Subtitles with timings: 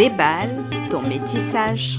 [0.00, 1.98] Déballe ton métissage.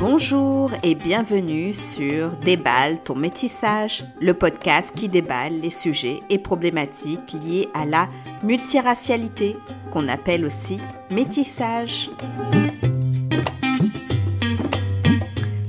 [0.00, 7.34] Bonjour et bienvenue sur Déballe ton métissage, le podcast qui déballe les sujets et problématiques
[7.44, 8.08] liés à la
[8.42, 9.54] multiracialité,
[9.92, 12.08] qu'on appelle aussi métissage.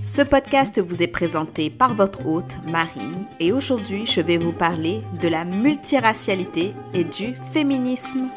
[0.02, 5.02] Ce podcast vous est présenté par votre hôte Marine et aujourd'hui je vais vous parler
[5.22, 8.30] de la multiracialité et du féminisme.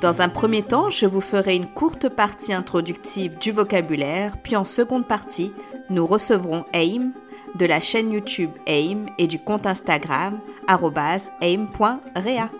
[0.00, 4.64] Dans un premier temps, je vous ferai une courte partie introductive du vocabulaire, puis en
[4.64, 5.52] seconde partie,
[5.90, 7.12] nous recevrons AIM
[7.56, 10.38] de la chaîne YouTube AIM et du compte Instagram
[10.68, 12.50] aim.rea.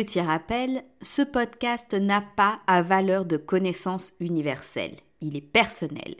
[0.00, 6.14] Petit rappel, ce podcast n'a pas à valeur de connaissance universelle, il est personnel.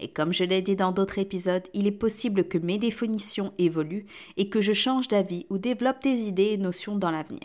[0.00, 4.06] Et comme je l'ai dit dans d'autres épisodes, il est possible que mes définitions évoluent
[4.38, 7.42] et que je change d'avis ou développe des idées et notions dans l'avenir.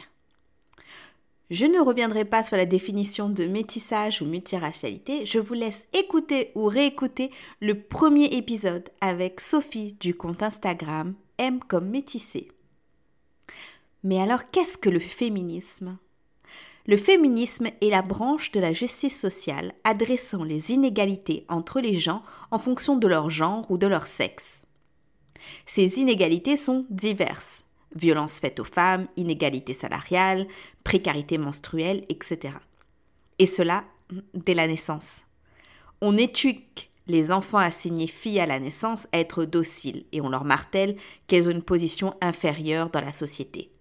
[1.50, 6.54] Je ne reviendrai pas sur la définition de métissage ou multiracialité, je vous laisse écouter
[6.56, 12.48] ou réécouter le premier épisode avec Sophie du compte Instagram M comme métissé.
[14.04, 15.98] Mais alors qu'est-ce que le féminisme?
[16.86, 22.22] Le féminisme est la branche de la justice sociale adressant les inégalités entre les gens
[22.52, 24.64] en fonction de leur genre ou de leur sexe.
[25.66, 27.64] Ces inégalités sont diverses.
[27.96, 30.48] Violences faites aux femmes, inégalités salariales,
[30.84, 32.56] précarité menstruelle, etc.
[33.40, 33.86] Et cela
[34.34, 35.24] dès la naissance.
[36.02, 40.44] On éduque les enfants assignés filles à la naissance à être dociles et on leur
[40.44, 43.73] martèle qu'elles ont une position inférieure dans la société.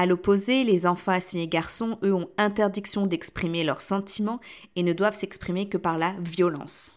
[0.00, 4.40] À l'opposé, les enfants assignés garçons, eux, ont interdiction d'exprimer leurs sentiments
[4.74, 6.94] et ne doivent s'exprimer que par la violence.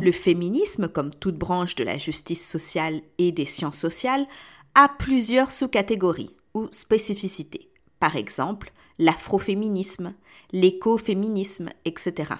[0.00, 4.26] Le féminisme, comme toute branche de la justice sociale et des sciences sociales,
[4.74, 7.70] a plusieurs sous-catégories ou spécificités.
[8.00, 10.14] Par exemple, l'afroféminisme,
[10.50, 12.32] l'écoféminisme, etc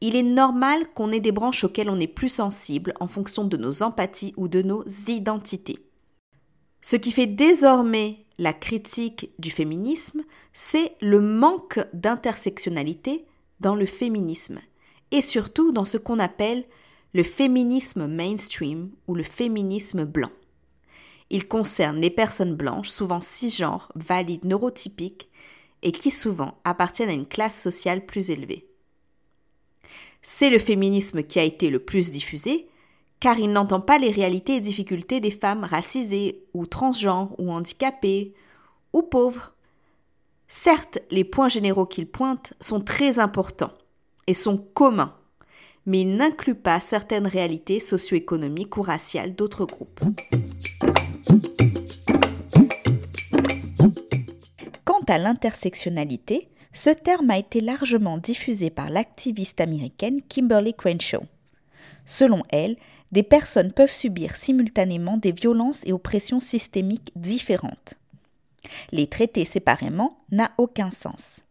[0.00, 3.56] il est normal qu'on ait des branches auxquelles on est plus sensible en fonction de
[3.56, 5.78] nos empathies ou de nos identités.
[6.82, 13.26] Ce qui fait désormais la critique du féminisme, c'est le manque d'intersectionnalité
[13.60, 14.60] dans le féminisme,
[15.10, 16.64] et surtout dans ce qu'on appelle
[17.14, 20.30] le féminisme mainstream ou le féminisme blanc.
[21.30, 25.30] Il concerne les personnes blanches, souvent cisgenres, valides, neurotypiques,
[25.82, 28.68] et qui souvent appartiennent à une classe sociale plus élevée.
[30.28, 32.66] C'est le féminisme qui a été le plus diffusé,
[33.20, 38.34] car il n'entend pas les réalités et difficultés des femmes racisées ou transgenres ou handicapées
[38.92, 39.54] ou pauvres.
[40.48, 43.72] Certes, les points généraux qu'il pointe sont très importants
[44.26, 45.14] et sont communs,
[45.86, 50.00] mais il n'inclut pas certaines réalités socio-économiques ou raciales d'autres groupes.
[54.84, 61.22] Quant à l'intersectionnalité, ce terme a été largement diffusé par l'activiste américaine Kimberly Crenshaw.
[62.04, 62.76] Selon elle,
[63.12, 67.94] des personnes peuvent subir simultanément des violences et oppressions systémiques différentes.
[68.92, 71.44] Les traiter séparément n'a aucun sens.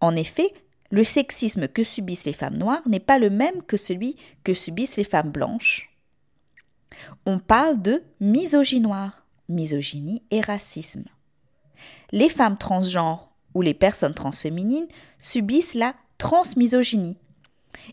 [0.00, 0.54] En effet,
[0.90, 4.96] le sexisme que subissent les femmes noires n'est pas le même que celui que subissent
[4.96, 5.90] les femmes blanches.
[7.26, 11.04] On parle de misogynoire, misogynie et racisme.
[12.12, 14.88] Les femmes transgenres où les personnes transféminines
[15.20, 17.16] subissent la transmisogynie.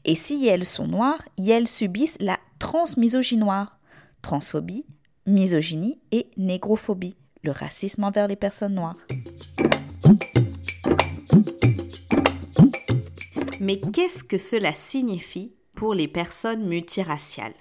[0.06, 3.80] Et si elles sont noires, elles subissent la transmisogynoire,
[4.22, 4.86] transphobie,
[5.26, 8.98] misogynie et négrophobie, le racisme envers les personnes noires.
[13.60, 17.54] Mais qu'est-ce que cela signifie pour les personnes multiraciales?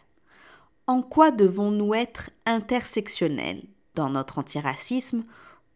[0.87, 3.63] En quoi devons-nous être intersectionnels
[3.95, 5.25] dans notre antiracisme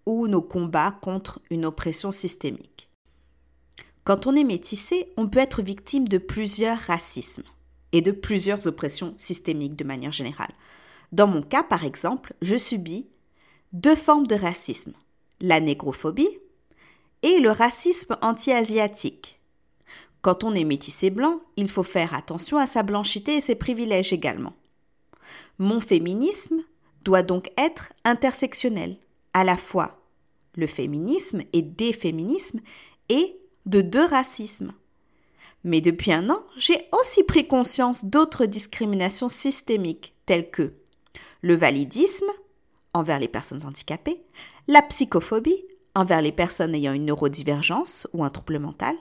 [0.07, 2.91] ou nos combats contre une oppression systémique.
[4.05, 7.45] Quand on est métissé, on peut être victime de plusieurs racismes
[7.93, 10.53] et de plusieurs oppressions systémiques de manière générale.
[11.13, 13.07] Dans mon cas, par exemple, je subis
[13.73, 14.93] deux formes de racisme,
[15.41, 16.39] la négrophobie
[17.23, 19.41] et le racisme anti-asiatique.
[20.21, 24.13] Quand on est métissé blanc, il faut faire attention à sa blanchité et ses privilèges
[24.13, 24.55] également.
[25.59, 26.63] Mon féminisme
[27.03, 28.97] doit donc être intersectionnel
[29.33, 30.04] à la fois
[30.57, 32.61] le féminisme et des féminismes
[33.09, 33.37] et
[33.67, 34.73] de deux racismes.
[35.65, 40.75] Mais depuis un an, j'ai aussi pris conscience d'autres discriminations systémiques telles que
[41.43, 42.31] le validisme
[42.93, 44.23] envers les personnes handicapées,
[44.69, 45.65] la psychophobie
[45.95, 48.97] envers les personnes ayant une neurodivergence ou un trouble mental,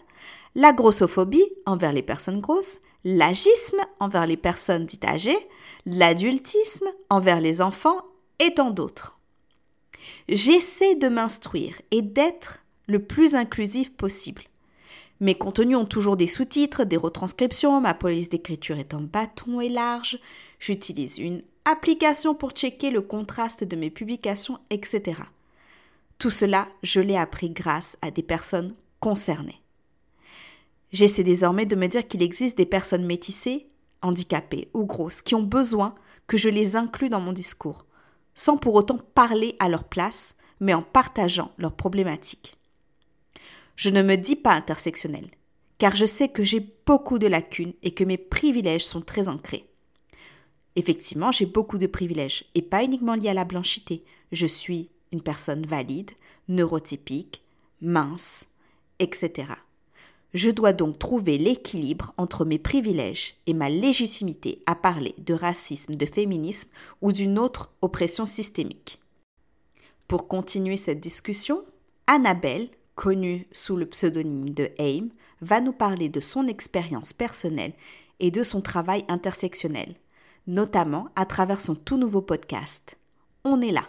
[0.55, 5.37] la grossophobie envers les personnes grosses, l'agisme envers les personnes dites âgées,
[5.85, 8.01] l'adultisme envers les enfants
[8.39, 9.19] et tant d'autres.
[10.29, 14.43] J'essaie de m'instruire et d'être le plus inclusif possible.
[15.19, 19.69] Mes contenus ont toujours des sous-titres, des retranscriptions, ma police d'écriture est en bâton et
[19.69, 20.19] large,
[20.59, 25.21] j'utilise une application pour checker le contraste de mes publications, etc.
[26.17, 29.61] Tout cela, je l'ai appris grâce à des personnes concernées.
[30.91, 33.67] J'essaie désormais de me dire qu'il existe des personnes métissées,
[34.01, 35.95] handicapées ou grosses qui ont besoin
[36.27, 37.85] que je les inclue dans mon discours,
[38.35, 42.55] sans pour autant parler à leur place, mais en partageant leurs problématiques.
[43.75, 45.29] Je ne me dis pas intersectionnelle,
[45.77, 49.67] car je sais que j'ai beaucoup de lacunes et que mes privilèges sont très ancrés.
[50.75, 54.03] Effectivement, j'ai beaucoup de privilèges, et pas uniquement liés à la blanchité.
[54.31, 56.11] Je suis une personne valide,
[56.47, 57.43] neurotypique,
[57.81, 58.45] mince,
[58.99, 59.53] etc.
[60.33, 65.95] Je dois donc trouver l'équilibre entre mes privilèges et ma légitimité à parler de racisme,
[65.95, 66.69] de féminisme
[67.01, 68.99] ou d'une autre oppression systémique.
[70.07, 71.63] Pour continuer cette discussion,
[72.07, 75.09] Annabelle, connue sous le pseudonyme de AIM,
[75.41, 77.73] va nous parler de son expérience personnelle
[78.19, 79.95] et de son travail intersectionnel,
[80.47, 82.97] notamment à travers son tout nouveau podcast.
[83.43, 83.87] On est là.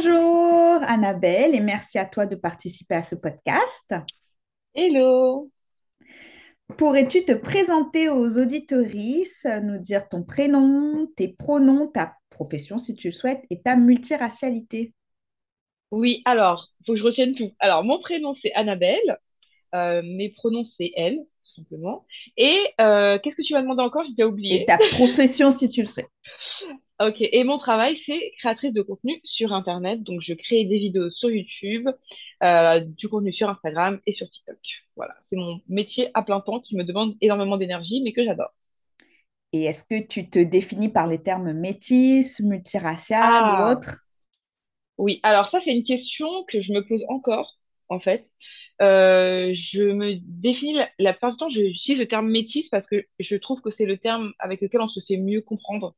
[0.00, 3.96] Bonjour Annabelle et merci à toi de participer à ce podcast.
[4.72, 5.50] Hello.
[6.76, 13.08] Pourrais-tu te présenter aux auditorices, nous dire ton prénom, tes pronoms, ta profession si tu
[13.08, 14.94] le souhaites et ta multiracialité?
[15.90, 17.50] Oui, alors, il faut que je retienne tout.
[17.58, 19.18] Alors, mon prénom c'est Annabelle,
[19.74, 22.06] euh, mes pronoms c'est elle, tout simplement.
[22.36, 24.04] Et euh, qu'est-ce que tu m'as demandé encore?
[24.04, 24.62] J'ai déjà oublié.
[24.62, 26.06] Et ta profession si tu le souhaites.
[27.00, 30.02] Ok, et mon travail, c'est créatrice de contenu sur Internet.
[30.02, 31.88] Donc, je crée des vidéos sur YouTube,
[32.42, 34.58] euh, du contenu sur Instagram et sur TikTok.
[34.96, 38.52] Voilà, c'est mon métier à plein temps qui me demande énormément d'énergie, mais que j'adore.
[39.52, 44.06] Et est-ce que tu te définis par les termes métis, multiracial ou Ah, autre?
[44.98, 47.58] Oui, alors ça, c'est une question que je me pose encore,
[47.88, 48.28] en fait.
[48.82, 53.06] Euh, je me définis, la, la plupart du temps, j'utilise le terme métis parce que
[53.18, 55.94] je trouve que c'est le terme avec lequel on se fait mieux comprendre.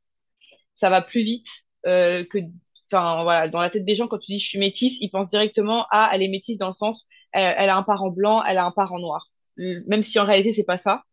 [0.81, 1.47] Ça va plus vite
[1.87, 2.39] euh, que,
[2.91, 5.29] enfin voilà, dans la tête des gens, quand tu dis je suis métisse, ils pensent
[5.29, 8.65] directement à elle est métisse dans le sens elle, a un parent blanc, elle a
[8.65, 9.29] un parent noir.
[9.57, 11.03] Même si en réalité c'est pas ça.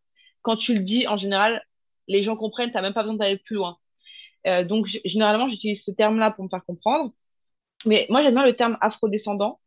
[0.41, 1.63] Quand tu le dis, en général,
[2.07, 3.77] les gens comprennent, t'as même pas besoin d'aller plus loin.
[4.47, 7.13] Euh, donc généralement, j'utilise ce terme-là pour me faire comprendre.
[7.85, 9.59] Mais moi, j'aime bien le terme afrodescendant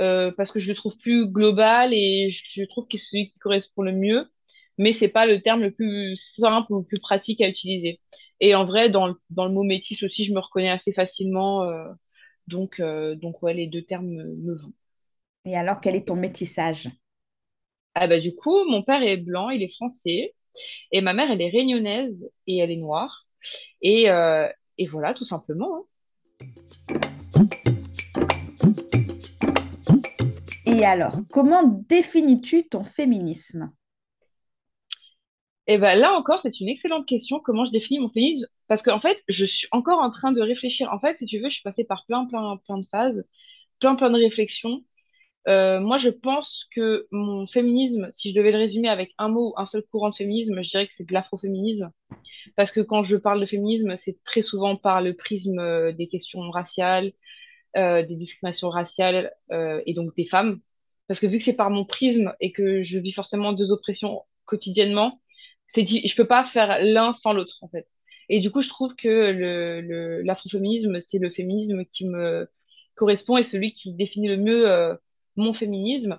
[0.00, 3.38] euh, parce que je le trouve plus global et je trouve que c'est celui qui
[3.38, 4.30] correspond le mieux,
[4.78, 8.00] mais c'est pas le terme le plus simple ou le plus pratique à utiliser.
[8.44, 11.62] Et en vrai, dans le, dans le mot métis aussi, je me reconnais assez facilement,
[11.62, 11.86] euh,
[12.48, 14.72] donc, euh, donc ouais, les deux termes me, me vont.
[15.44, 16.88] Et alors, quel est ton métissage?
[17.94, 20.34] Ah bah du coup, mon père est blanc, il est français,
[20.90, 23.28] et ma mère, elle est réunionnaise et elle est noire.
[23.80, 25.76] Et, euh, et voilà, tout simplement.
[25.76, 25.84] hein.
[30.66, 33.70] Et alors, comment définis-tu ton féminisme?
[35.66, 37.40] Et ben là encore, c'est une excellente question.
[37.40, 38.46] Comment je définis mon féminisme?
[38.68, 40.92] Parce qu'en fait, je suis encore en train de réfléchir.
[40.92, 43.24] En fait, si tu veux, je suis passée par plein, plein, plein de phases,
[43.80, 44.82] plein, plein de réflexions.
[45.48, 49.54] Euh, moi, je pense que mon féminisme, si je devais le résumer avec un mot,
[49.56, 51.92] un seul courant de féminisme, je dirais que c'est de l'afroféminisme.
[52.56, 56.08] Parce que quand je parle de féminisme, c'est très souvent par le prisme euh, des
[56.08, 57.12] questions raciales,
[57.76, 59.32] euh, des discriminations raciales
[59.86, 60.60] et donc des femmes.
[61.08, 64.22] Parce que vu que c'est par mon prisme et que je vis forcément deux oppressions
[64.44, 65.21] quotidiennement,
[65.74, 67.88] c'est je peux pas faire l'un sans l'autre en fait.
[68.28, 72.48] Et du coup, je trouve que le, l'afroféminisme, c'est le féminisme qui me
[72.94, 74.94] correspond et celui qui définit le mieux euh,
[75.36, 76.18] mon féminisme.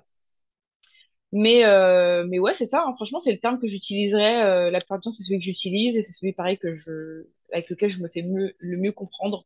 [1.32, 2.94] Mais, euh, mais ouais, c'est ça, hein.
[2.96, 4.44] Franchement, c'est le terme que j'utiliserais.
[4.44, 7.26] euh, la plupart du temps, c'est celui que j'utilise et c'est celui pareil que je,
[7.52, 9.46] avec lequel je me fais le mieux comprendre.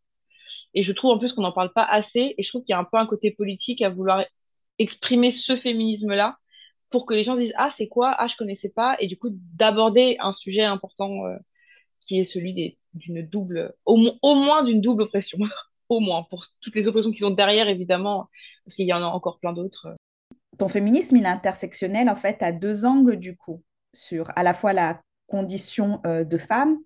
[0.73, 2.35] Et je trouve en plus qu'on n'en parle pas assez.
[2.37, 4.25] Et je trouve qu'il y a un peu un côté politique à vouloir
[4.79, 6.37] exprimer ce féminisme-là
[6.89, 8.15] pour que les gens disent, Ah, c'est quoi?
[8.17, 8.97] Ah, je connaissais pas.
[8.99, 11.37] Et du coup, d'aborder un sujet important euh,
[12.07, 15.39] qui est celui d'une double, au, mo- au moins d'une double oppression.
[15.89, 18.29] Au moins, pour toutes les oppressions qui sont derrière, évidemment,
[18.65, 19.95] parce qu'il y en a encore plein d'autres.
[20.57, 23.63] Ton féminisme, il est intersectionnel en fait à deux angles du coup,
[23.93, 26.77] sur à la fois la condition euh, de femme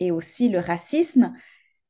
[0.00, 1.34] et aussi le racisme.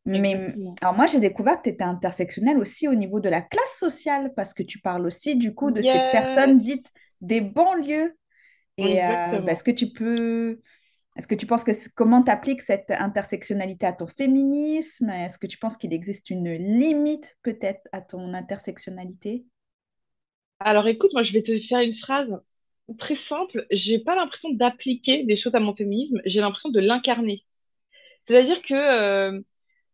[0.07, 0.81] Mais Exactement.
[0.83, 4.33] alors moi, j'ai découvert que tu étais intersectionnel aussi au niveau de la classe sociale
[4.37, 8.17] parce que tu parles aussi du coup de ces personnes dites des banlieues.
[8.77, 10.59] Et euh, bah, est-ce que tu peux
[11.17, 15.11] Est-ce que tu penses que comment t'appliques cette intersectionnalité à ton féminisme?
[15.11, 19.45] Est-ce que tu penses qu'il existe une limite peut-être à ton intersectionnalité?
[20.61, 22.41] Alors écoute, moi je vais te faire une phrase
[22.99, 23.67] très simple.
[23.71, 27.45] J'ai pas l'impression d'appliquer des choses à mon féminisme, j'ai l'impression de l'incarner.
[28.25, 29.41] C'est-à-dire que euh,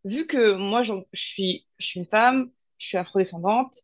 [0.04, 3.80] vu que moi je suis, je suis une femme, je suis afrodescendante,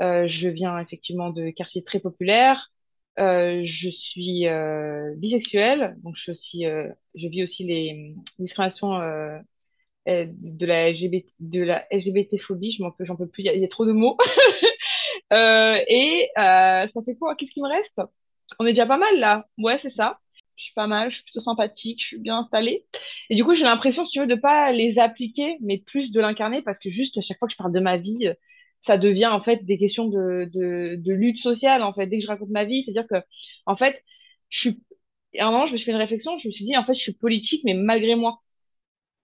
[0.00, 2.70] je viens effectivement de quartiers très populaires,
[3.18, 6.64] euh, je suis euh, bisexuelle, donc je, suis aussi,
[7.14, 8.98] je vis aussi les discriminations
[10.06, 13.68] de la LGBT, de la LGBT-phobie, je m'en peux, j'en peux plus, il y, a
[13.68, 14.16] trop de mots.
[15.30, 17.34] et ça fait quoi?
[17.36, 18.00] Qu'est-ce qui me reste?
[18.58, 19.48] On est déjà pas mal là.
[19.58, 20.20] Ouais, c'est ça
[20.56, 22.86] je suis pas mal, je suis plutôt sympathique, je suis bien installée.
[23.30, 26.20] Et du coup, j'ai l'impression, si tu veux, de pas les appliquer, mais plus de
[26.20, 28.32] l'incarner, parce que juste à chaque fois que je parle de ma vie,
[28.82, 32.28] ça devient en fait des questions de, de, lutte sociale, en fait, dès que je
[32.28, 32.84] raconte ma vie.
[32.84, 33.24] C'est-à-dire que,
[33.66, 34.02] en fait,
[34.50, 34.82] je suis.
[35.38, 37.00] Un moment, je me suis fait une réflexion, je me suis dit, en fait, je
[37.00, 38.42] suis politique, mais malgré moi.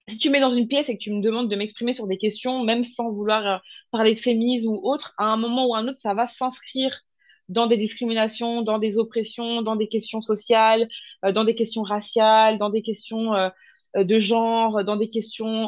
[0.09, 2.19] Si tu mets dans une pièce et que tu me demandes de m'exprimer sur des
[2.19, 3.59] questions, même sans vouloir euh,
[3.93, 7.03] parler de féminisme ou autre, à un moment ou à un autre, ça va s'inscrire
[7.49, 10.89] dans des discriminations, dans des oppressions, dans des questions sociales,
[11.25, 13.51] euh, dans des questions raciales, dans des questions euh,
[13.97, 15.67] euh, de genre, dans des questions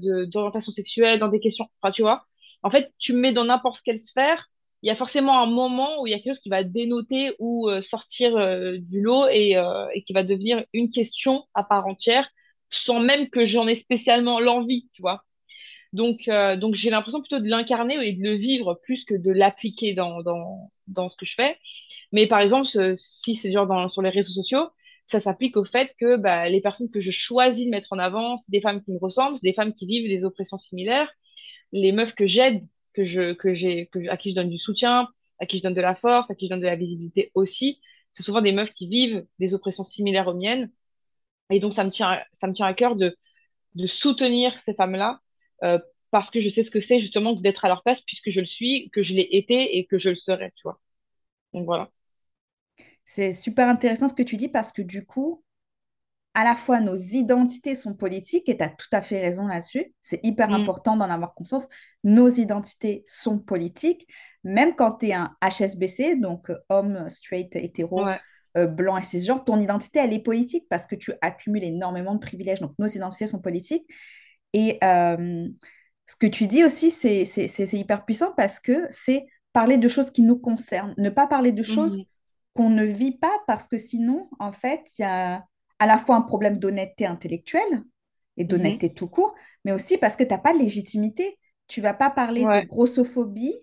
[0.00, 1.66] d'orientation sexuelle, dans des questions...
[1.82, 2.24] Enfin, tu vois,
[2.66, 4.50] en fait, tu me mets dans n'importe quelle sphère,
[4.82, 7.32] il y a forcément un moment où il y a quelque chose qui va dénoter
[7.38, 8.34] ou sortir
[8.78, 9.52] du lot et,
[9.94, 12.28] et, qui va devenir une question à part entière,
[12.70, 15.24] sans même que j'en ai spécialement l'envie, tu vois.
[15.92, 19.94] Donc, donc j'ai l'impression plutôt de l'incarner et de le vivre plus que de l'appliquer
[19.94, 21.56] dans, dans, dans ce que je fais.
[22.12, 24.70] Mais par exemple, si c'est genre sur les réseaux sociaux,
[25.06, 28.38] ça s'applique au fait que bah, les personnes que je choisis de mettre en avant,
[28.38, 31.12] c'est des femmes qui me ressemblent, c'est des femmes qui vivent des oppressions similaires.
[31.72, 32.62] Les meufs que j'aide,
[32.94, 35.08] que je, que j'ai, que à qui je donne du soutien,
[35.38, 37.80] à qui je donne de la force, à qui je donne de la visibilité aussi,
[38.14, 40.70] c'est souvent des meufs qui vivent des oppressions similaires aux miennes.
[41.50, 43.16] Et donc, ça me tient, ça me tient à cœur de,
[43.74, 45.20] de soutenir ces femmes-là
[45.64, 45.78] euh,
[46.10, 48.46] parce que je sais ce que c'est justement d'être à leur place puisque je le
[48.46, 50.80] suis, que je l'ai été et que je le serai, tu vois.
[51.54, 51.90] Donc voilà.
[53.04, 55.42] C'est super intéressant ce que tu dis parce que du coup,
[56.36, 59.94] à la fois nos identités sont politiques et tu as tout à fait raison là-dessus.
[60.02, 60.52] C'est hyper mm.
[60.54, 61.66] important d'en avoir conscience.
[62.04, 64.06] Nos identités sont politiques,
[64.44, 68.02] même quand tu es un HSBC, donc euh, homme, straight, hétéro,
[68.58, 72.20] euh, blanc et cisgenre, ton identité, elle est politique parce que tu accumules énormément de
[72.20, 72.60] privilèges.
[72.60, 73.86] Donc nos identités sont politiques.
[74.52, 75.48] Et euh,
[76.06, 79.24] ce que tu dis aussi, c'est hyper puissant parce que c'est
[79.54, 82.04] parler de choses qui nous concernent, ne pas parler de choses mhm.
[82.52, 85.42] qu'on ne vit pas parce que sinon, en fait, il y a
[85.78, 87.82] à la fois un problème d'honnêteté intellectuelle
[88.36, 88.48] et mhm.
[88.48, 91.38] d'honnêteté tout court, mais aussi parce que tu n'as pas de légitimité.
[91.68, 93.54] Tu vas pas parler de grossophobie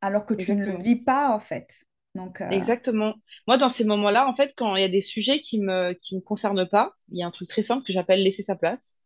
[0.00, 1.78] alors que tu ne le vis pas, en fait.
[2.14, 3.14] Donc, euh, Exactement.
[3.46, 6.16] Moi, dans ces moments-là, en fait, quand il y a des sujets qui me, qui
[6.16, 9.00] me concernent pas, il y a un truc très simple que j'appelle laisser sa place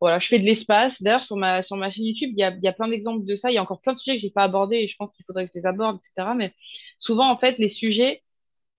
[0.00, 1.00] voilà, je fais de l'espace.
[1.02, 3.34] D'ailleurs, sur ma, sur ma chaîne YouTube, il y a, y a plein d'exemples de
[3.34, 3.50] ça.
[3.50, 5.24] Il y a encore plein de sujets que j'ai pas abordés et je pense qu'il
[5.26, 6.32] faudrait que je les aborde, etc.
[6.36, 6.54] Mais
[6.98, 8.22] souvent, en fait, les sujets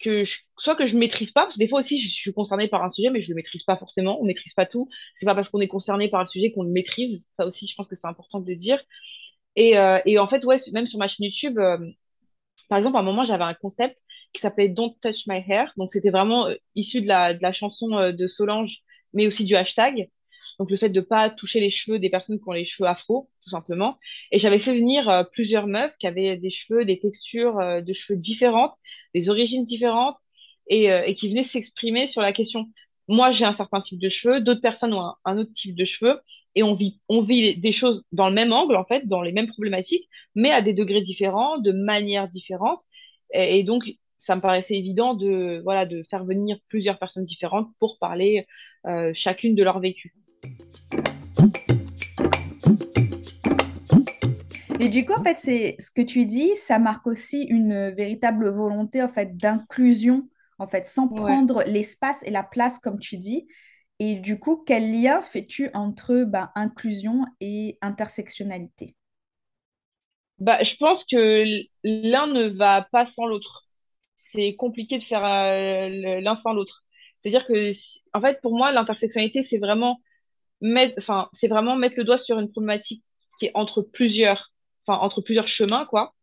[0.02, 0.24] que
[0.58, 2.90] soit que je maîtrise pas, parce que des fois aussi, je, suis concernée par un
[2.90, 4.22] sujet, mais je le maîtrise pas forcément.
[4.22, 4.90] On maîtrise pas tout.
[5.16, 7.26] C'est pas parce qu'on est concerné par le sujet qu'on le maîtrise.
[7.38, 8.80] Ça aussi, je pense que c'est important de le dire.
[9.56, 11.78] Et, euh, et en fait, ouais, même sur ma chaîne YouTube, euh,
[12.70, 13.98] par exemple, à un moment, j'avais un concept
[14.34, 15.74] qui s'appelait Don't Touch My Hair.
[15.78, 18.80] Donc, c'était vraiment euh, issu de la, de la chanson de Solange,
[19.14, 20.10] mais aussi du hashtag.
[20.62, 22.88] Donc le fait de ne pas toucher les cheveux des personnes qui ont les cheveux
[22.88, 23.98] afro, tout simplement.
[24.32, 27.94] Et j'avais fait venir euh, plusieurs meufs qui avaient des cheveux, des textures euh, de
[27.94, 28.76] cheveux différentes,
[29.16, 30.18] des origines différentes,
[30.68, 32.68] et, euh, qui venaient s'exprimer sur la question.
[33.08, 36.20] Moi, j'ai un certain type de cheveux, d'autres personnes ont un, autre type de cheveux,
[36.54, 39.32] et on vit, on vit des choses dans le même angle, en fait, dans les
[39.32, 42.82] mêmes problématiques, mais à des degrés différents, de manières différentes.
[43.34, 43.84] Et, donc,
[44.20, 48.46] ça me paraissait évident de, voilà, de faire venir plusieurs personnes différentes pour parler
[49.16, 50.14] chacune de leur vécu.
[54.82, 58.50] Et du coup, en fait, c'est ce que tu dis, ça marque aussi une véritable
[58.50, 63.48] volonté en fait d'inclusion, en fait, sans prendre l'espace et la place comme tu dis.
[64.00, 68.96] Et du coup, quel lien fais-tu entre ben, inclusion et intersectionnalité?
[70.40, 71.46] Bah, je pense que
[71.84, 73.68] l'un ne va pas sans l'autre.
[74.34, 76.84] C'est compliqué de faire euh, l'un sans l'autre.
[77.20, 77.72] C'est-à-dire que,
[78.14, 80.00] en fait, pour moi, l'intersectionnalité, c'est vraiment
[80.62, 83.04] c'est vraiment mettre le doigt sur une problématique
[83.40, 84.52] qui est entre plusieurs,
[84.88, 86.14] entre plusieurs chemins, quoi.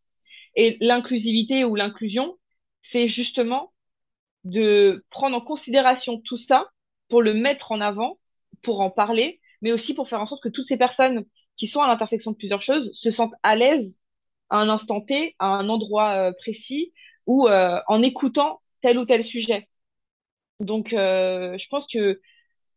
[0.55, 2.37] Et l'inclusivité ou l'inclusion,
[2.81, 3.73] c'est justement
[4.45, 6.69] de prendre en considération tout ça
[7.09, 8.19] pour le mettre en avant,
[8.63, 11.25] pour en parler, mais aussi pour faire en sorte que toutes ces personnes
[11.57, 13.99] qui sont à l'intersection de plusieurs choses se sentent à l'aise
[14.49, 16.93] à un instant T, à un endroit euh, précis,
[17.27, 19.67] ou euh, en écoutant tel ou tel sujet.
[20.59, 22.19] Donc, euh, je pense que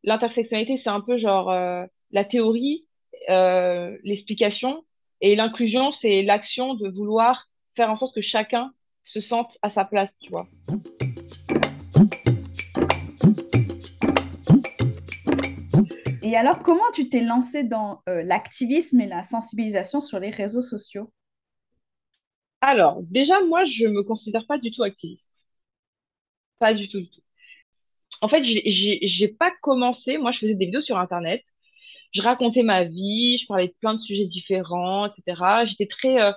[0.05, 2.87] l'intersectionnalité, c'est un peu genre euh, la théorie,
[3.31, 4.85] euh, l'explication,
[5.21, 8.73] et l'inclusion, c'est l'action de vouloir faire en sorte que chacun
[9.05, 10.49] se sente à sa place, tu vois.
[16.23, 20.63] Et alors, comment tu t'es lancé dans euh, l'activisme et la sensibilisation sur les réseaux
[20.63, 21.13] sociaux?
[22.61, 25.29] Alors, déjà, moi, je me considère pas du tout activiste.
[26.59, 27.21] Pas du tout, du tout.
[28.23, 30.19] En fait, j'ai pas commencé.
[30.19, 31.45] Moi, je faisais des vidéos sur Internet.
[32.13, 35.65] Je racontais ma vie, je parlais de plein de sujets différents, etc.
[35.67, 36.33] J'étais très, euh,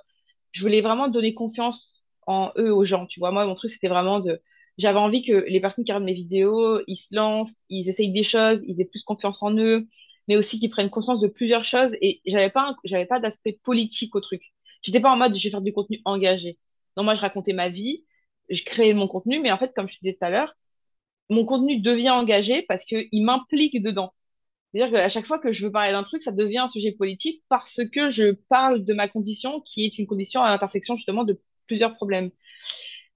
[0.54, 3.32] je voulais vraiment donner confiance en eux, aux gens, tu vois.
[3.32, 4.42] Moi, mon truc, c'était vraiment de,
[4.80, 8.24] j'avais envie que les personnes qui regardent mes vidéos, ils se lancent, ils essayent des
[8.24, 9.88] choses, ils aient plus confiance en eux,
[10.28, 11.92] mais aussi qu'ils prennent conscience de plusieurs choses.
[12.02, 14.44] Et j'avais pas, j'avais pas d'aspect politique au truc.
[14.84, 16.60] J'étais pas en mode, je vais faire du contenu engagé.
[16.98, 18.06] Non, moi, je racontais ma vie,
[18.50, 20.56] je créais mon contenu, mais en fait, comme je te disais tout à l'heure,
[21.30, 24.14] mon contenu devient engagé parce qu'il m'implique dedans.
[24.74, 27.44] C'est-à-dire qu'à chaque fois que je veux parler d'un truc, ça devient un sujet politique
[27.50, 31.40] parce que je parle de ma condition qui est une condition à l'intersection justement de
[31.68, 32.32] plusieurs problèmes.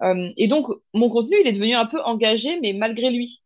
[0.03, 3.41] Euh, et donc, mon contenu, il est devenu un peu engagé, mais malgré lui.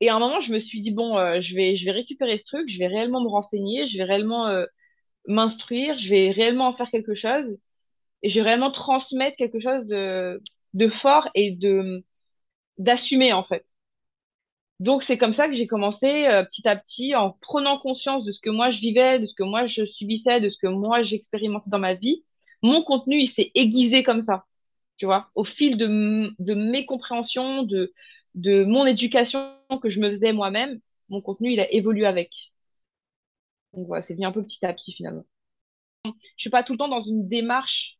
[0.00, 2.38] Et à un moment, je me suis dit, bon, euh, je vais, je vais récupérer
[2.38, 4.66] ce truc, je vais réellement me renseigner, je vais réellement euh,
[5.28, 7.58] m'instruire, je vais réellement en faire quelque chose,
[8.22, 10.42] et je vais réellement transmettre quelque chose de,
[10.74, 12.04] de fort et de
[12.78, 13.64] d'assumer, en fait.
[14.80, 18.32] Donc, c'est comme ça que j'ai commencé euh, petit à petit en prenant conscience de
[18.32, 21.02] ce que moi je vivais, de ce que moi je subissais, de ce que moi
[21.02, 22.24] j'expérimentais dans ma vie.
[22.62, 24.46] Mon contenu, il s'est aiguisé comme ça,
[24.96, 27.92] tu vois, au fil de, de mes compréhensions, de,
[28.34, 29.52] de mon éducation
[29.82, 30.80] que je me faisais moi-même.
[31.08, 32.30] Mon contenu, il a évolué avec.
[33.74, 35.24] Donc, voilà, c'est venu un peu petit à petit finalement.
[36.36, 37.98] Je suis pas tout le temps dans une démarche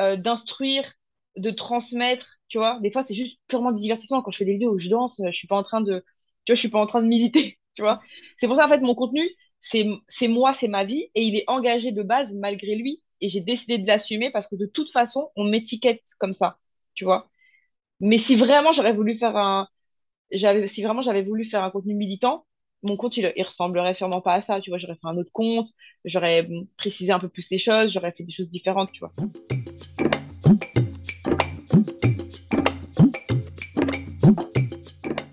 [0.00, 0.92] euh, d'instruire,
[1.36, 2.78] de transmettre, tu vois.
[2.80, 4.22] Des fois, c'est juste purement du divertissement.
[4.22, 6.04] Quand je fais des vidéos où je danse, euh, je suis pas en train de,
[6.44, 8.00] tu vois, je suis pas en train de militer, tu vois.
[8.38, 9.22] C'est pour ça, en fait, mon contenu,
[9.60, 9.86] c'est,
[10.28, 13.02] moi, c'est ma vie, et il est engagé de base malgré lui.
[13.22, 16.58] Et j'ai décidé de l'assumer parce que de toute façon, on m'étiquette comme ça,
[16.94, 17.28] tu vois.
[18.00, 19.68] Mais si vraiment j'aurais voulu faire un,
[20.32, 22.46] j'avais, si vraiment j'avais voulu faire un contenu militant,
[22.82, 24.78] mon compte, il, il ressemblerait sûrement pas à ça, tu vois.
[24.78, 25.68] J'aurais fait un autre compte,
[26.04, 29.12] j'aurais hum, précisé un peu plus les choses, j'aurais fait des choses différentes, tu vois.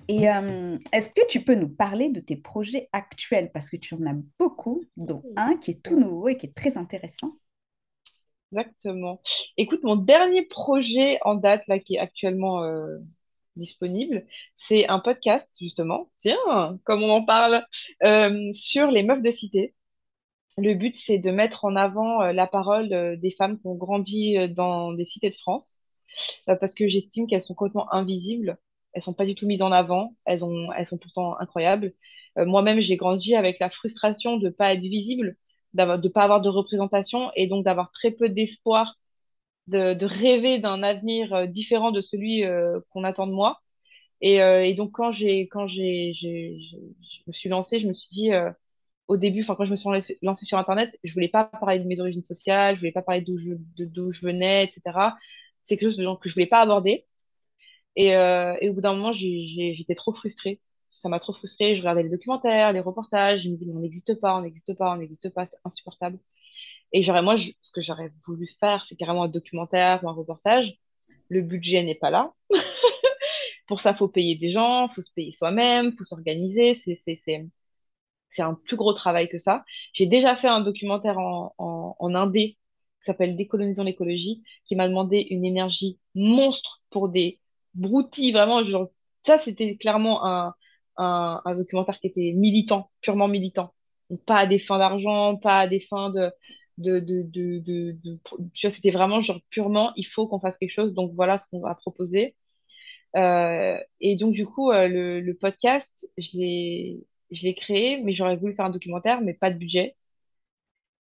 [0.07, 3.51] Et euh, est-ce que tu peux nous parler de tes projets actuels?
[3.51, 6.55] Parce que tu en as beaucoup, dont un qui est tout nouveau et qui est
[6.55, 7.33] très intéressant.
[8.51, 9.21] Exactement.
[9.57, 12.97] Écoute, mon dernier projet en date, là, qui est actuellement euh,
[13.57, 17.65] disponible, c'est un podcast, justement, tiens, comme on en parle,
[18.03, 19.73] euh, sur les meufs de cité.
[20.57, 24.93] Le but, c'est de mettre en avant la parole des femmes qui ont grandi dans
[24.93, 25.79] des cités de France,
[26.45, 28.57] parce que j'estime qu'elles sont complètement invisibles.
[28.97, 30.15] Elles sont pas du tout mises en avant.
[30.25, 31.93] Elles ont, elles sont pourtant incroyables.
[32.39, 35.37] Euh, moi-même, j'ai grandi avec la frustration de pas être visible,
[35.73, 38.95] de pas avoir de représentation et donc d'avoir très peu d'espoir,
[39.67, 43.61] de, rêver d'un avenir euh, différent de celui euh, qu'on attend de moi.
[44.21, 46.27] Et, donc, quand j'ai, quand j'ai, je
[47.27, 48.31] me suis lancée, je me suis dit,
[49.07, 51.85] au début, enfin, quand je me suis lancée sur Internet, je voulais pas parler de
[51.85, 55.15] mes origines sociales, je voulais pas parler d'où je, d'où je venais, etc.
[55.61, 57.05] C'est quelque chose que je voulais pas aborder.
[57.97, 60.61] Et, euh, et au bout d'un moment, j'étais trop frustrée.
[60.91, 61.75] Ça m'a trop frustrée.
[61.75, 63.43] Je regardais les documentaires, les reportages.
[63.43, 66.19] Je me disais, on n'existe pas, on n'existe pas, on n'existe pas, c'est insupportable.
[66.93, 70.77] Et j'aurais, moi, ce que j'aurais voulu faire, c'est carrément un documentaire ou un reportage.
[71.29, 72.33] Le budget n'est pas là.
[73.67, 76.73] Pour ça, faut payer des gens, faut se payer soi-même, faut s'organiser.
[76.73, 79.65] C'est, c'est un plus gros travail que ça.
[79.93, 82.57] J'ai déjà fait un documentaire en, en, en indé
[82.99, 87.39] qui s'appelle Décolonisons l'écologie, qui m'a demandé une énergie monstre pour des
[87.77, 88.89] broutilles, vraiment, genre,
[89.25, 90.53] ça c'était clairement un,
[90.97, 93.73] un, documentaire qui était militant, purement militant.
[94.25, 96.31] Pas à des fins d'argent, pas à des fins de...
[96.77, 97.97] De, de, de,
[98.53, 101.47] tu vois, c'était vraiment genre purement, il faut qu'on fasse quelque chose, donc voilà ce
[101.49, 102.35] qu'on va proposer.
[103.15, 108.55] Euh, et donc, du coup, euh, le, le podcast, je l'ai créé, mais j'aurais voulu
[108.55, 109.95] faire un documentaire, mais pas de budget.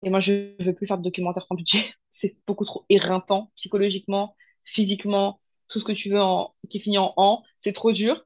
[0.03, 1.79] Et moi, je ne veux plus faire de documentaire sans budget.
[2.11, 7.13] C'est beaucoup trop éreintant, psychologiquement, physiquement, tout ce que tu veux en, qui finit en
[7.17, 8.25] en, c'est trop dur.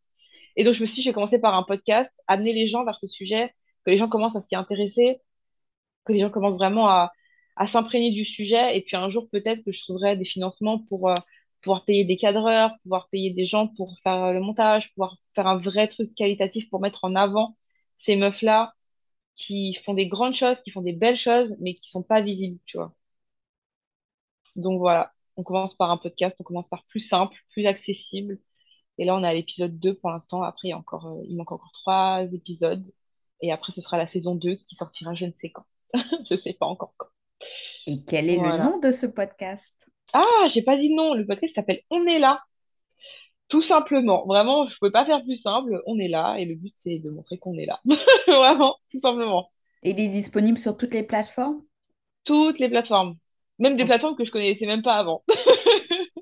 [0.56, 2.84] Et donc, je me suis dit, je vais commencer par un podcast, amener les gens
[2.86, 3.54] vers ce sujet,
[3.86, 5.22] que les gens commencent à s'y intéresser,
[6.06, 7.12] que les gens commencent vraiment à,
[7.68, 8.78] s'imprégner du sujet.
[8.78, 11.16] Et puis un jour, peut-être que je trouverai des financements pour euh,
[11.62, 15.48] pouvoir payer des cadreurs, pouvoir payer des gens pour faire euh, le montage, pouvoir faire
[15.48, 17.58] un vrai truc qualitatif pour mettre en avant
[18.00, 18.74] ces meufs-là
[19.36, 22.60] qui font des grandes choses, qui font des belles choses, mais qui sont pas visibles,
[22.66, 22.94] tu vois.
[24.56, 28.40] Donc voilà, on commence par un podcast, on commence par plus simple, plus accessible.
[29.00, 30.44] Et là, on est à l'épisode 2 pour l'instant.
[30.44, 32.86] Après, il, y a encore, euh, il manque encore trois épisodes.
[33.42, 35.66] Et après, ce sera la saison 2 qui sortira je ne sais quand.
[35.96, 37.08] je ne sais pas encore quand.
[37.88, 39.90] Et quel est le nom de ce podcast?
[40.14, 41.16] Ah, j'ai pas dit non.
[41.16, 42.44] Le podcast s'appelle On est là.
[43.48, 44.28] Tout simplement.
[44.28, 45.82] Vraiment, je ne pouvais pas faire plus simple.
[45.88, 46.36] On est là.
[46.38, 47.82] Et le but, c'est de montrer qu'on est là.
[48.28, 49.50] Vraiment, tout simplement.
[49.82, 51.64] Et il est disponible sur toutes les plateformes?
[52.26, 53.18] Toutes les plateformes.
[53.62, 55.24] Même des plateformes que je connaissais même pas avant.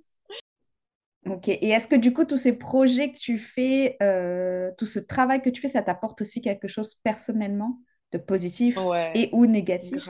[1.26, 1.48] Ok.
[1.48, 5.42] Et est-ce que du coup, tous ces projets que tu fais, euh, tout ce travail
[5.42, 7.80] que tu fais, ça t'apporte aussi quelque chose personnellement
[8.14, 8.78] de positif
[9.16, 10.10] et ou négatif?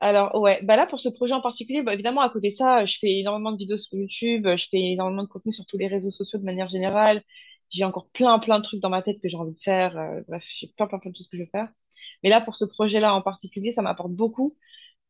[0.00, 2.84] Alors, ouais, bah là, pour ce projet en particulier, bah, évidemment, à côté de ça,
[2.84, 5.88] je fais énormément de vidéos sur YouTube, je fais énormément de contenu sur tous les
[5.88, 7.22] réseaux sociaux de manière générale.
[7.70, 9.96] J'ai encore plein, plein de trucs dans ma tête que j'ai envie de faire.
[9.98, 11.68] euh, bref, j'ai plein, plein, plein de choses que je veux faire.
[12.22, 14.54] Mais là, pour ce projet-là en particulier, ça m'apporte beaucoup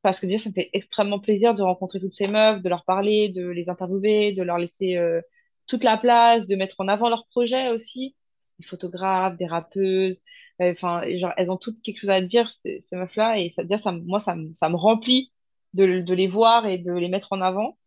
[0.07, 2.85] parce que déjà, ça me fait extrêmement plaisir de rencontrer toutes ces meufs, de leur
[2.85, 5.21] parler, de les interviewer, de leur laisser euh,
[5.67, 8.17] toute la place, de mettre en avant leurs projets aussi.
[8.61, 10.19] Des photographes, des rappeuses,
[10.63, 13.93] euh, enfin, elles ont toutes quelque chose à dire, ces, meufs-là, et ça, déjà, ça,
[13.93, 15.33] moi, ça, me- remplit
[15.75, 17.79] de, de les voir et de les mettre en avant.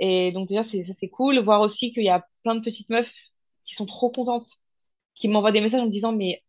[0.00, 1.38] Et donc, déjà, c'est, ça, c'est cool.
[1.40, 3.12] Voir aussi qu'il y a plein de petites meufs
[3.64, 4.48] qui sont trop contentes,
[5.16, 6.42] qui m'envoient des messages en me disant, mais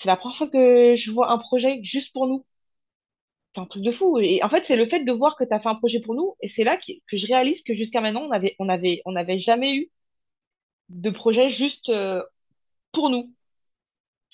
[0.00, 2.46] c'est la première fois que je vois un projet juste pour nous.
[3.54, 4.18] C'est un truc de fou.
[4.18, 6.14] Et en fait, c'est le fait de voir que tu as fait un projet pour
[6.14, 9.12] nous, et c'est là que, je réalise que jusqu'à maintenant, on avait, on avait, on
[9.12, 9.90] n'avait jamais eu
[10.90, 12.22] de projet juste euh,
[12.92, 13.32] pour nous.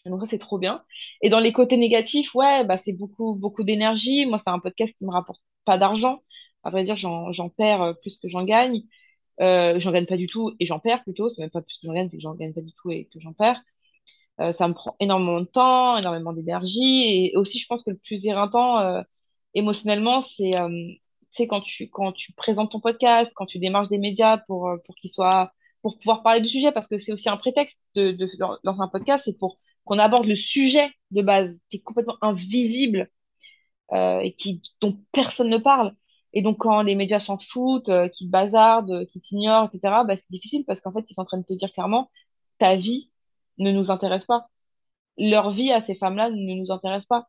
[0.07, 0.85] Donc ça, c'est trop bien.
[1.23, 4.25] Et dans les côtés négatifs, ouais, bah, c'est beaucoup, beaucoup d'énergie.
[4.27, 6.23] Moi, c'est un podcast qui me rapporte pas d'argent.
[6.63, 8.83] À vrai dire, j'en, j'en perds euh, plus que j'en gagne.
[9.41, 11.29] Euh, j'en gagne pas du tout et j'en perds plutôt.
[11.29, 13.07] C'est même pas plus que j'en gagne, c'est que j'en gagne pas du tout et
[13.13, 13.63] que j'en perds.
[14.41, 17.05] Euh, ça me prend énormément de temps, énormément d'énergie.
[17.05, 19.03] Et aussi, je pense que le plus éreintant euh,
[19.55, 20.93] émotionnellement, c'est euh,
[21.49, 24.95] quand tu, quand tu présentes ton podcast, quand tu démarches des médias pour, euh, pour
[24.97, 28.13] qu'ils soient, pour pouvoir parler du sujet, parce que c'est aussi un prétexte de,
[28.65, 33.11] dans, un podcast, c'est pour qu'on aborde le sujet de base, qui est complètement invisible
[33.93, 35.95] et qui, dont personne ne parle.
[36.37, 40.31] Et donc, quand les médias s'en foutent, qu'ils bazardent, euh, qu'ils t'ignorent, etc., bah, c'est
[40.31, 42.11] difficile parce qu'en fait, ils sont en train de te dire clairement,
[42.59, 43.11] ta vie
[43.59, 44.49] ne nous intéresse pas.
[45.19, 47.29] Leur vie à ces femmes-là ne nous intéresse pas.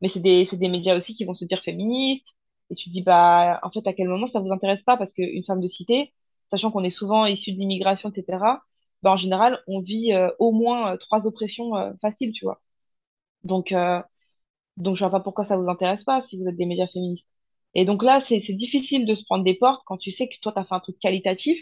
[0.00, 2.36] Mais c'est des, des médias aussi qui vont se dire féministes.
[2.70, 4.96] Et tu te dis, bah, en fait, à quel moment ça vous intéresse pas?
[4.96, 6.14] Parce qu'une femme de cité,
[6.50, 8.62] sachant qu'on est souvent issu de l'immigration, etc.,
[9.02, 12.60] bah, en général, on vit euh, au moins euh, trois oppressions euh, faciles, tu vois.
[13.44, 13.72] Donc,
[14.76, 17.28] donc, je vois pas pourquoi ça vous intéresse pas si vous êtes des médias féministes.
[17.74, 20.52] Et donc là, c'est difficile de se prendre des portes quand tu sais que toi,
[20.52, 21.58] tu as fait un truc qualitatif,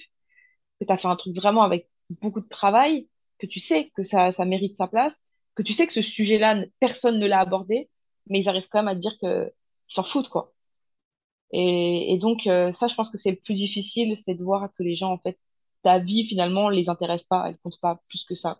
[0.80, 1.88] que tu as fait un truc vraiment avec
[2.22, 5.14] beaucoup de travail, que tu sais que ça, mérite sa place,
[5.54, 7.88] que tu sais que ce sujet-là, personne ne l'a abordé,
[8.28, 9.52] mais ils arrivent quand même à dire que
[9.90, 10.52] ils s'en foutent, quoi.
[11.52, 14.82] Et, donc, euh, ça, je pense que c'est le plus difficile, c'est de voir que
[14.82, 15.38] les gens, en fait,
[15.82, 18.58] ta vie, finalement, les intéresse pas, elle compte pas plus que ça.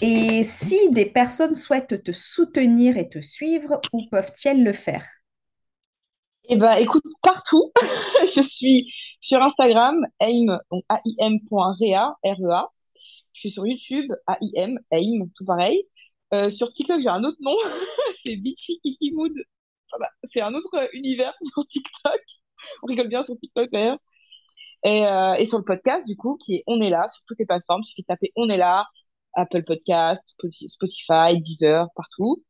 [0.00, 5.17] Et si des personnes souhaitent te soutenir et te suivre, où peuvent-elles le faire?
[6.50, 7.72] Eh ben, écoute, partout,
[8.34, 10.82] je suis sur Instagram, aim, donc
[11.18, 12.72] aim.rea, R-E-A.
[13.34, 15.84] Je suis sur YouTube, AIM, AIM, tout pareil.
[16.32, 17.54] Euh, sur TikTok, j'ai un autre nom,
[18.24, 19.32] c'est Bitchy Kiki Mood.
[19.92, 22.20] Ah bah, c'est un autre univers sur TikTok.
[22.82, 23.98] On rigole bien sur TikTok d'ailleurs.
[24.84, 27.38] Et, euh, et sur le podcast, du coup, qui est On est là, sur toutes
[27.40, 27.82] les plateformes.
[27.84, 28.86] Il suffit de taper On est là,
[29.34, 30.22] Apple Podcast,
[30.68, 32.42] Spotify, Deezer, partout.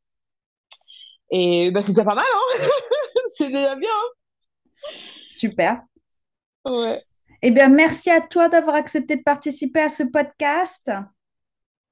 [1.31, 2.67] Et bah, c'est déjà pas mal, hein?
[3.29, 3.89] C'est déjà bien,
[5.29, 5.81] Super.
[6.65, 6.71] hein?
[6.71, 7.03] Ouais.
[7.41, 10.91] Eh bien, merci à toi d'avoir accepté de participer à ce podcast.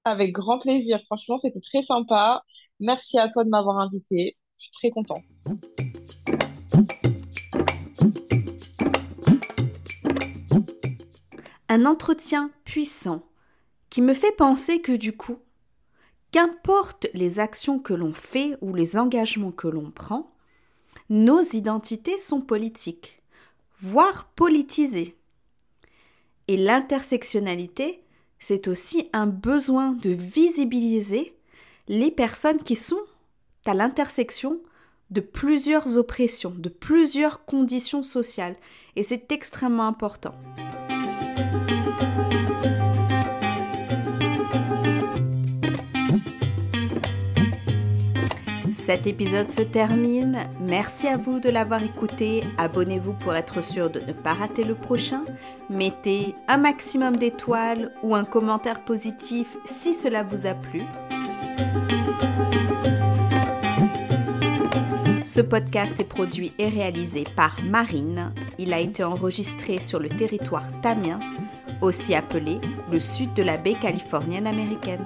[0.04, 1.00] Avec grand plaisir.
[1.06, 2.44] Franchement, c'était très sympa.
[2.80, 4.38] Merci à toi de m'avoir invité.
[4.58, 5.24] Je suis très contente.
[11.70, 13.22] Un entretien puissant
[13.90, 15.38] qui me fait penser que du coup,
[16.32, 20.28] qu'importe les actions que l'on fait ou les engagements que l'on prend,
[21.10, 23.22] nos identités sont politiques,
[23.80, 25.16] voire politisées.
[26.48, 28.02] Et l'intersectionnalité,
[28.40, 31.36] c'est aussi un besoin de visibiliser
[31.88, 33.02] les personnes qui sont
[33.66, 34.60] à l'intersection
[35.10, 38.56] de plusieurs oppressions, de plusieurs conditions sociales.
[38.96, 40.36] Et c'est extrêmement important.
[48.88, 50.48] Cet épisode se termine.
[50.62, 52.46] Merci à vous de l'avoir écouté.
[52.58, 55.26] Abonnez-vous pour être sûr de ne pas rater le prochain.
[55.70, 60.84] Mettez un maximum d'étoiles ou un commentaire positif si cela vous a plu.
[65.26, 68.34] Ce podcast est produit et réalisé par Marine.
[68.58, 71.20] Il a été enregistré sur le territoire tamien,
[71.82, 75.04] aussi appelé le sud de la baie californienne américaine.